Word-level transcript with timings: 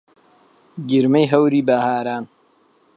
گرمەی 0.89 1.25
هەوری 1.33 1.61
بەهاران 1.67 2.23